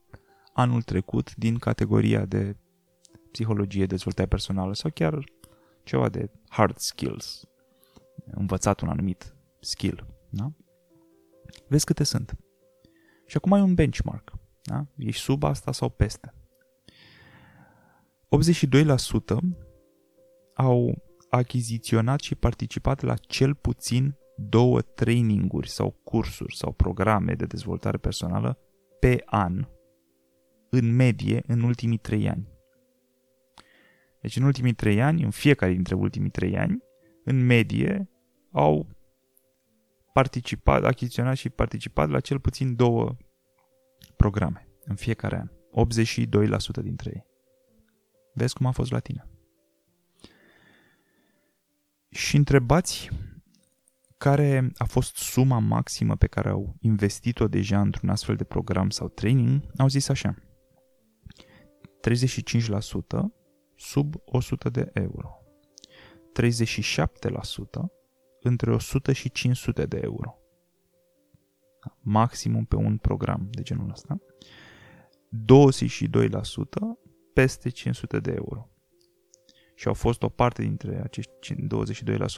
anul 0.55 0.83
trecut 0.83 1.35
din 1.35 1.59
categoria 1.59 2.25
de 2.25 2.57
psihologie, 3.31 3.87
dezvoltare 3.87 4.29
personală 4.29 4.75
sau 4.75 4.91
chiar 4.95 5.25
ceva 5.83 6.09
de 6.09 6.31
hard 6.49 6.77
skills, 6.77 7.49
învățat 8.25 8.81
un 8.81 8.89
anumit 8.89 9.35
skill. 9.61 10.07
Da? 10.31 10.53
Vezi 11.69 11.85
câte 11.85 12.05
sunt. 12.05 12.37
Și 13.27 13.37
acum 13.37 13.53
ai 13.53 13.61
un 13.61 13.75
benchmark. 13.75 14.33
Da? 14.63 14.87
Ești 14.97 15.23
sub 15.23 15.43
asta 15.43 15.73
sau 15.73 15.89
peste. 15.89 16.35
82% 18.35 19.39
au 20.55 21.03
achiziționat 21.31 22.21
și 22.21 22.35
participat 22.35 23.03
la 23.03 23.15
cel 23.17 23.55
puțin 23.55 24.17
două 24.37 24.81
traininguri 24.81 25.69
sau 25.69 25.91
cursuri 26.05 26.57
sau 26.57 26.73
programe 26.73 27.35
de 27.35 27.45
dezvoltare 27.45 27.97
personală 27.97 28.59
pe 29.01 29.23
an, 29.25 29.67
în 30.75 30.95
medie, 30.95 31.43
în 31.47 31.63
ultimii 31.63 31.99
trei 31.99 32.29
ani. 32.29 32.49
Deci 34.21 34.37
în 34.37 34.43
ultimii 34.43 34.73
trei 34.73 35.03
ani, 35.03 35.23
în 35.23 35.31
fiecare 35.31 35.73
dintre 35.73 35.95
ultimii 35.95 36.31
trei 36.31 36.59
ani, 36.59 36.83
în 37.25 37.47
medie, 37.47 38.11
au 38.53 38.89
participat, 40.13 40.85
achiziționat 40.85 41.37
și 41.37 41.49
participat 41.49 42.09
la 42.09 42.21
cel 42.21 42.41
puțin 42.41 42.77
două 42.77 43.17
programe 44.17 44.69
în 44.85 44.95
fiecare 44.95 45.37
an. 45.37 45.49
82% 45.89 46.83
dintre 46.83 47.11
ei. 47.15 47.25
Vezi 48.35 48.55
cum 48.55 48.67
a 48.67 48.71
fost 48.71 48.91
la 48.91 48.99
tine. 48.99 49.29
Și 52.11 52.37
întrebați 52.37 53.11
care 54.19 54.71
a 54.77 54.85
fost 54.85 55.17
suma 55.17 55.59
maximă 55.59 56.17
pe 56.17 56.27
care 56.27 56.49
au 56.49 56.77
investit-o 56.81 57.49
deja 57.49 57.81
într-un 57.81 58.09
astfel 58.09 58.37
de 58.37 58.45
program 58.45 58.91
sau 58.91 59.09
training, 59.09 59.63
au 59.77 59.89
zis 59.89 60.09
așa. 60.09 60.35
35% 62.11 62.11
sub 63.77 64.15
100 64.25 64.69
de 64.69 64.91
euro. 64.93 65.39
37% 66.41 66.45
între 68.41 68.73
100 68.73 69.13
și 69.13 69.31
500 69.31 69.87
de 69.87 70.01
euro. 70.03 70.39
Maximum 72.01 72.65
pe 72.65 72.77
un 72.77 72.97
program 72.97 73.49
de 73.51 73.63
genul 73.63 73.91
ăsta. 73.91 74.19
22% 75.35 76.05
peste 77.33 77.69
500 77.69 78.21
de 78.21 78.33
euro. 78.33 78.69
Și 79.75 79.89
au 79.89 79.95
fost 79.95 80.23
o 80.23 80.29
parte 80.29 80.63
dintre 80.63 81.03
acești 81.03 81.33
22% 81.55 81.67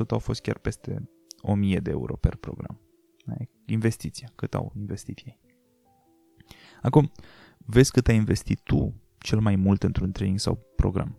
au 0.09 0.19
fost 0.19 0.41
chiar 0.41 0.59
peste 0.59 1.11
1000 1.43 1.79
de 1.79 1.91
euro 1.91 2.17
per 2.17 2.37
program. 2.37 2.81
Investiția, 3.67 4.33
cât 4.35 4.55
au 4.55 4.73
investit 4.77 5.23
ei. 5.25 5.41
Acum, 6.83 7.13
vezi 7.59 7.91
cât 7.91 8.09
ai 8.09 8.15
investit 8.15 8.61
tu 8.61 8.95
cel 9.27 9.41
mai 9.41 9.57
mult 9.57 9.83
într-un 9.83 10.13
training 10.13 10.39
sau 10.39 10.59
program. 10.77 11.19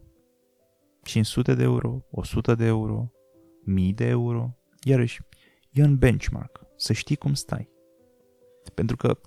500 1.03 1.53
de 1.53 1.63
euro, 1.63 2.05
100 2.11 2.55
de 2.55 2.65
euro, 2.65 3.11
1000 3.65 3.91
de 3.91 4.05
euro. 4.05 4.57
Iarăși, 4.83 5.21
e 5.71 5.83
un 5.83 5.97
benchmark, 5.97 6.65
să 6.75 6.93
știi 6.93 7.15
cum 7.15 7.33
stai. 7.33 7.69
Pentru 8.73 8.95
că 8.95 9.19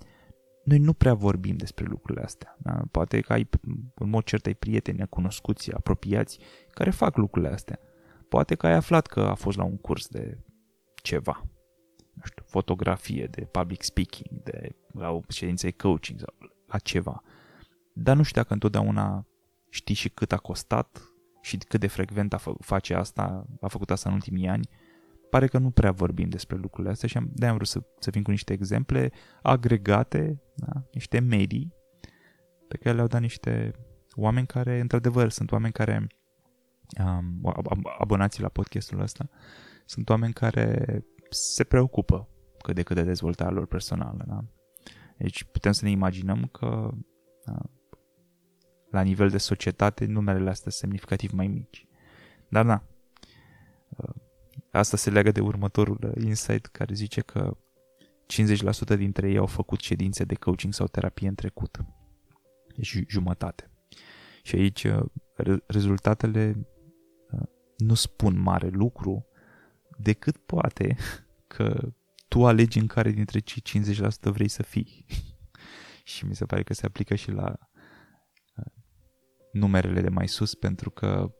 noi 0.63 0.77
nu 0.77 0.93
prea 0.93 1.13
vorbim 1.13 1.55
despre 1.55 1.85
lucrurile 1.85 2.23
astea. 2.23 2.57
Da? 2.59 2.81
Poate 2.91 3.19
că 3.19 3.33
ai, 3.33 3.49
în 3.95 4.09
mod 4.09 4.23
cert, 4.23 4.45
ai 4.45 4.53
prieteni, 4.53 5.07
cunoscuți, 5.09 5.73
apropiați, 5.73 6.39
care 6.69 6.89
fac 6.89 7.17
lucrurile 7.17 7.51
astea. 7.51 7.79
Poate 8.29 8.55
că 8.55 8.67
ai 8.67 8.73
aflat 8.73 9.07
că 9.07 9.19
a 9.19 9.33
fost 9.33 9.57
la 9.57 9.63
un 9.63 9.77
curs 9.77 10.07
de 10.07 10.37
ceva. 10.95 11.43
Nu 12.13 12.21
știu, 12.23 12.43
fotografie, 12.47 13.25
de 13.25 13.41
public 13.41 13.81
speaking, 13.81 14.43
de 14.43 14.75
la 14.93 15.11
o 15.11 15.21
ședință 15.27 15.65
de 15.65 15.71
coaching 15.71 16.19
sau 16.19 16.33
la 16.67 16.77
ceva. 16.77 17.21
Dar 17.93 18.15
nu 18.15 18.23
știu 18.23 18.41
dacă 18.41 18.53
întotdeauna 18.53 19.27
știi 19.69 19.95
și 19.95 20.09
cât 20.09 20.31
a 20.31 20.37
costat 20.37 21.01
și 21.41 21.57
cât 21.57 21.79
de 21.79 21.87
frecvent 21.87 22.33
a 22.33 22.37
fă, 22.37 22.53
face 22.59 22.93
asta, 22.93 23.45
a 23.61 23.67
făcut 23.67 23.91
asta 23.91 24.09
în 24.09 24.15
ultimii 24.15 24.47
ani 24.47 24.69
pare 25.31 25.47
că 25.47 25.57
nu 25.57 25.69
prea 25.69 25.91
vorbim 25.91 26.29
despre 26.29 26.57
lucrurile 26.57 26.91
astea 26.91 27.07
și 27.07 27.17
am, 27.17 27.29
de-aia 27.33 27.51
am 27.51 27.57
vrut 27.57 27.69
să, 27.69 27.83
să 27.99 28.09
vin 28.09 28.23
cu 28.23 28.31
niște 28.31 28.53
exemple 28.53 29.11
agregate, 29.41 30.41
da? 30.55 30.83
niște 30.93 31.19
medii 31.19 31.73
pe 32.67 32.77
care 32.77 32.95
le-au 32.95 33.07
dat 33.07 33.21
niște 33.21 33.71
oameni 34.15 34.47
care, 34.47 34.79
într-adevăr, 34.79 35.29
sunt 35.29 35.51
oameni 35.51 35.73
care, 35.73 36.07
um, 36.99 37.53
abonații 37.99 38.41
la 38.41 38.49
podcastul 38.49 38.99
ăsta, 38.99 39.29
sunt 39.85 40.09
oameni 40.09 40.33
care 40.33 40.85
se 41.29 41.63
preocupă 41.63 42.29
cât 42.57 42.75
de 42.75 42.83
cât 42.83 42.95
de 42.95 43.03
dezvoltarea 43.03 43.53
lor 43.53 43.65
personală. 43.65 44.23
Da? 44.27 44.43
Deci 45.17 45.43
putem 45.43 45.71
să 45.71 45.85
ne 45.85 45.91
imaginăm 45.91 46.45
că 46.45 46.89
da, 47.45 47.61
la 48.91 49.01
nivel 49.01 49.29
de 49.29 49.37
societate 49.37 50.05
numerele 50.05 50.49
astea 50.49 50.71
sunt 50.71 50.73
semnificativ 50.73 51.31
mai 51.31 51.47
mici. 51.47 51.85
Dar 52.49 52.65
da, 52.65 52.83
Asta 54.71 54.97
se 54.97 55.09
leagă 55.09 55.31
de 55.31 55.39
următorul 55.39 55.99
uh, 56.03 56.23
insight 56.23 56.65
care 56.65 56.93
zice 56.93 57.21
că 57.21 57.57
50% 58.93 58.97
dintre 58.97 59.29
ei 59.29 59.37
au 59.37 59.45
făcut 59.45 59.79
ședințe 59.79 60.23
de 60.23 60.35
coaching 60.35 60.73
sau 60.73 60.87
terapie 60.87 61.27
în 61.27 61.35
trecut. 61.35 61.85
Deci 62.75 63.03
jumătate. 63.07 63.69
Și 64.43 64.55
aici 64.55 64.83
uh, 64.83 65.03
rezultatele 65.67 66.67
uh, 67.31 67.41
nu 67.77 67.93
spun 67.93 68.39
mare 68.39 68.67
lucru 68.67 69.25
decât 69.97 70.37
poate 70.37 70.95
că 71.47 71.93
tu 72.27 72.45
alegi 72.45 72.79
în 72.79 72.87
care 72.87 73.11
dintre 73.11 73.39
cei 73.39 73.83
50% 73.93 74.03
vrei 74.21 74.47
să 74.47 74.63
fii. 74.63 75.05
și 76.03 76.25
mi 76.25 76.35
se 76.35 76.45
pare 76.45 76.63
că 76.63 76.73
se 76.73 76.85
aplică 76.85 77.15
și 77.15 77.31
la 77.31 77.57
numerele 79.51 80.01
de 80.01 80.09
mai 80.09 80.27
sus 80.27 80.53
pentru 80.55 80.89
că 80.89 81.35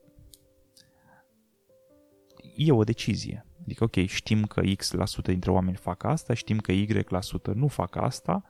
e 2.56 2.72
o 2.72 2.84
decizie. 2.84 3.46
Adică, 3.62 3.84
ok, 3.84 3.96
știm 3.96 4.44
că 4.44 4.62
X% 4.62 4.92
la 4.92 5.06
sută 5.06 5.32
dintre 5.32 5.52
oameni 5.52 5.76
fac 5.76 6.04
asta, 6.04 6.34
știm 6.34 6.58
că 6.58 6.72
Y% 6.72 7.08
la 7.08 7.22
sută 7.22 7.52
nu 7.52 7.68
fac 7.68 7.96
asta, 7.96 8.44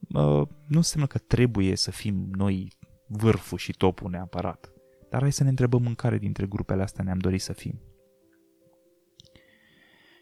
uh, 0.00 0.42
nu 0.66 0.76
înseamnă 0.76 1.06
că 1.06 1.18
trebuie 1.18 1.76
să 1.76 1.90
fim 1.90 2.28
noi 2.30 2.72
vârful 3.06 3.58
și 3.58 3.72
topul 3.72 4.10
neapărat. 4.10 4.72
Dar 5.10 5.20
hai 5.20 5.32
să 5.32 5.42
ne 5.42 5.48
întrebăm 5.48 5.86
în 5.86 5.94
care 5.94 6.18
dintre 6.18 6.46
grupele 6.46 6.82
astea 6.82 7.04
ne-am 7.04 7.18
dorit 7.18 7.40
să 7.40 7.52
fim. 7.52 7.80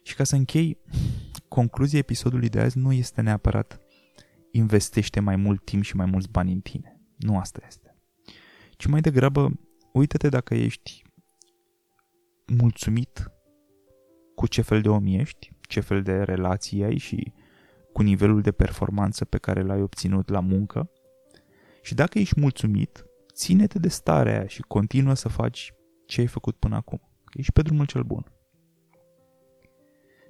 Și 0.03 0.14
ca 0.14 0.25
să 0.25 0.37
închei, 0.37 0.79
concluzia 1.49 1.99
episodului 1.99 2.49
de 2.49 2.61
azi 2.61 2.79
nu 2.79 2.93
este 2.93 3.21
neapărat 3.21 3.81
investește 4.51 5.21
mai 5.21 5.37
mult 5.37 5.64
timp 5.64 5.83
și 5.83 5.97
mai 5.97 6.07
mulți 6.07 6.31
bani 6.31 6.53
în 6.53 6.61
tine. 6.61 7.01
Nu 7.17 7.38
asta 7.38 7.61
este. 7.67 7.88
Ci 8.79 8.87
mai 8.87 9.01
degrabă, 9.01 9.61
uită-te 9.93 10.29
dacă 10.29 10.55
ești 10.55 11.03
mulțumit 12.47 13.31
cu 14.35 14.47
ce 14.47 14.62
fel 14.62 14.81
de 14.81 14.88
om 14.88 15.07
ești, 15.07 15.53
ce 15.69 15.81
fel 15.81 16.03
de 16.03 16.23
relații 16.23 16.85
ai 16.85 16.99
și 16.99 17.33
cu 17.93 18.03
nivelul 18.03 18.41
de 18.41 18.53
performanță 18.53 19.25
pe 19.25 19.38
care 19.38 19.62
l-ai 19.62 19.83
obținut 19.83 20.29
la 20.29 20.41
muncă. 20.41 20.91
Și 21.83 21.95
dacă 21.95 22.19
ești 22.19 22.41
mulțumit, 22.41 23.07
ține-te 23.33 23.79
de 23.79 23.88
starea 23.88 24.33
aia 24.33 24.47
și 24.47 24.62
continuă 24.62 25.14
să 25.14 25.29
faci 25.29 25.73
ce 26.07 26.21
ai 26.21 26.27
făcut 26.27 26.57
până 26.57 26.77
acum. 26.77 27.01
Ești 27.33 27.53
pe 27.53 27.62
drumul 27.62 27.87
cel 27.87 28.03
bun. 28.03 28.33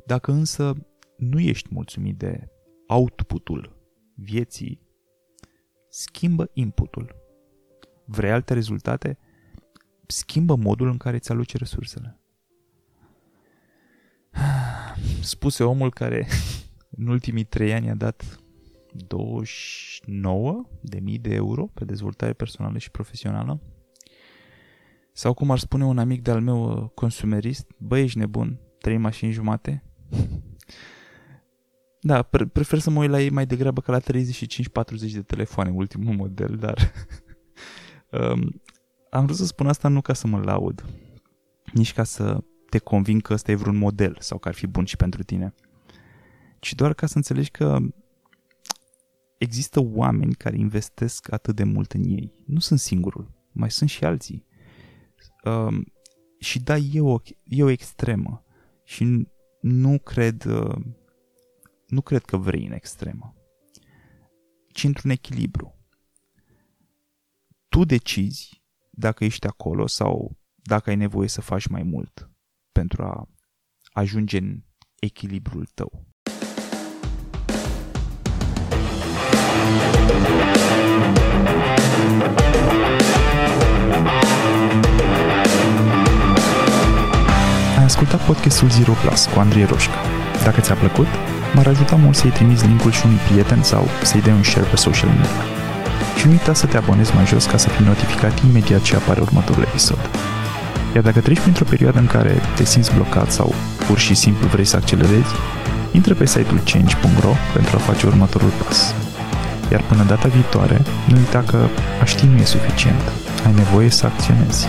Dacă 0.06 0.32
însă 0.32 0.74
nu 1.16 1.40
ești 1.40 1.68
mulțumit 1.70 2.16
de 2.18 2.48
outputul 2.86 3.76
vieții, 4.14 4.80
schimbă 5.88 6.50
inputul. 6.52 7.26
Vrei 8.10 8.30
alte 8.30 8.54
rezultate? 8.54 9.18
schimbă 10.10 10.56
modul 10.56 10.88
în 10.88 10.96
care 10.96 11.16
îți 11.16 11.30
aloci 11.30 11.56
resursele. 11.56 12.18
Spuse 15.20 15.64
omul 15.64 15.90
care 15.90 16.26
în 16.98 17.06
ultimii 17.06 17.44
trei 17.44 17.74
ani 17.74 17.90
a 17.90 17.94
dat 17.94 18.40
29 18.92 20.68
de 20.80 20.98
mii 21.00 21.18
de 21.18 21.34
euro 21.34 21.66
pe 21.66 21.84
dezvoltare 21.84 22.32
personală 22.32 22.78
și 22.78 22.90
profesională. 22.90 23.60
Sau 25.12 25.34
cum 25.34 25.50
ar 25.50 25.58
spune 25.58 25.84
un 25.84 25.98
amic 25.98 26.22
de-al 26.22 26.40
meu 26.40 26.82
uh, 26.82 26.90
consumerist, 26.94 27.70
bă, 27.78 27.98
ești 27.98 28.18
nebun, 28.18 28.60
trei 28.78 28.96
mașini 28.96 29.32
jumate? 29.32 29.82
Da, 32.00 32.22
prefer 32.52 32.78
să 32.78 32.90
mă 32.90 33.00
uit 33.00 33.10
la 33.10 33.20
ei 33.20 33.30
mai 33.30 33.46
degrabă 33.46 33.80
ca 33.80 33.92
la 33.92 34.00
35-40 34.00 34.04
de 35.12 35.22
telefoane, 35.22 35.70
ultimul 35.70 36.14
model, 36.14 36.56
dar 36.56 36.92
um, 38.10 38.62
am 39.10 39.24
vrut 39.24 39.36
să 39.36 39.44
spun 39.44 39.66
asta 39.66 39.88
nu 39.88 40.00
ca 40.00 40.12
să 40.12 40.26
mă 40.26 40.38
laud, 40.38 40.84
nici 41.72 41.92
ca 41.92 42.04
să 42.04 42.44
te 42.68 42.78
convin 42.78 43.20
că 43.20 43.32
ăsta 43.32 43.50
e 43.50 43.54
vreun 43.54 43.76
model 43.76 44.16
sau 44.20 44.38
că 44.38 44.48
ar 44.48 44.54
fi 44.54 44.66
bun 44.66 44.84
și 44.84 44.96
pentru 44.96 45.22
tine, 45.22 45.54
ci 46.58 46.74
doar 46.74 46.94
ca 46.94 47.06
să 47.06 47.16
înțelegi 47.16 47.50
că 47.50 47.78
există 49.38 49.80
oameni 49.82 50.34
care 50.34 50.56
investesc 50.58 51.32
atât 51.32 51.56
de 51.56 51.64
mult 51.64 51.92
în 51.92 52.02
ei. 52.04 52.32
Nu 52.46 52.58
sunt 52.58 52.78
singurul, 52.78 53.30
mai 53.52 53.70
sunt 53.70 53.90
și 53.90 54.04
alții. 54.04 54.46
Uh, 55.44 55.84
și 56.38 56.60
da, 56.60 56.76
e 56.76 57.00
o, 57.00 57.16
e 57.44 57.62
o 57.62 57.68
extremă 57.68 58.44
și 58.84 59.28
nu 59.60 59.98
cred, 59.98 60.44
uh, 60.44 60.76
nu 61.86 62.00
cred 62.00 62.24
că 62.24 62.36
vrei 62.36 62.66
în 62.66 62.72
extremă, 62.72 63.34
ci 64.72 64.84
într-un 64.84 65.10
echilibru. 65.10 65.77
Tu 67.68 67.84
decizi 67.84 68.62
dacă 68.90 69.24
ești 69.24 69.46
acolo 69.46 69.86
sau 69.86 70.38
dacă 70.54 70.90
ai 70.90 70.96
nevoie 70.96 71.28
să 71.28 71.40
faci 71.40 71.66
mai 71.66 71.82
mult 71.82 72.30
pentru 72.72 73.02
a 73.02 73.28
ajunge 73.92 74.38
în 74.38 74.62
echilibrul 74.98 75.66
tău. 75.74 76.06
Ai 87.76 87.84
ascultat 87.84 88.26
podcastul 88.26 88.70
Zero 88.70 88.92
Plus 88.92 89.26
cu 89.26 89.38
Andrei 89.38 89.64
Roșca. 89.64 89.94
Dacă 90.44 90.60
ți-a 90.60 90.74
plăcut, 90.74 91.06
m-ar 91.54 91.66
ajuta 91.66 91.96
mult 91.96 92.16
să-i 92.16 92.30
trimiți 92.30 92.66
linkul 92.66 92.90
și 92.90 93.06
unui 93.06 93.18
prieten 93.18 93.62
sau 93.62 93.84
să-i 94.02 94.22
dai 94.22 94.32
un 94.32 94.42
share 94.42 94.66
pe 94.66 94.76
social 94.76 95.08
media 95.08 95.57
și 96.18 96.26
nu 96.26 96.32
uita 96.32 96.54
să 96.54 96.66
te 96.66 96.76
abonezi 96.76 97.14
mai 97.14 97.26
jos 97.26 97.44
ca 97.44 97.56
să 97.56 97.68
fii 97.68 97.84
notificat 97.84 98.42
imediat 98.48 98.82
ce 98.82 98.96
apare 98.96 99.20
următorul 99.20 99.62
episod. 99.62 99.98
Iar 100.94 101.04
dacă 101.04 101.20
treci 101.20 101.40
printr-o 101.40 101.64
perioadă 101.64 101.98
în 101.98 102.06
care 102.06 102.42
te 102.56 102.64
simți 102.64 102.94
blocat 102.94 103.30
sau 103.30 103.54
pur 103.86 103.98
și 103.98 104.14
simplu 104.14 104.46
vrei 104.46 104.64
să 104.64 104.76
accelerezi, 104.76 105.34
intră 105.92 106.14
pe 106.14 106.26
site-ul 106.26 106.60
change.ro 106.64 107.32
pentru 107.52 107.76
a 107.76 107.78
face 107.78 108.06
următorul 108.06 108.52
pas. 108.64 108.94
Iar 109.70 109.82
până 109.88 110.02
data 110.02 110.28
viitoare, 110.28 110.82
nu 111.08 111.16
uita 111.16 111.44
că 111.46 111.68
a 112.00 112.04
ști 112.04 112.26
nu 112.26 112.38
e 112.38 112.44
suficient. 112.44 113.02
Ai 113.46 113.52
nevoie 113.54 113.90
să 113.90 114.06
acționezi. 114.06 114.66